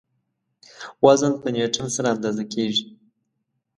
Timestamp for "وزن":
1.05-1.33